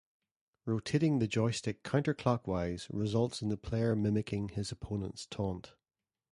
Rotating 0.65 1.19
the 1.19 1.27
joystick 1.27 1.83
counter 1.83 2.15
clock 2.15 2.47
wise 2.47 2.87
results 2.89 3.43
in 3.43 3.49
the 3.49 3.55
player 3.55 3.95
mimicking 3.95 4.49
his 4.49 4.71
opponent's 4.71 5.27
taunt. 5.27 5.73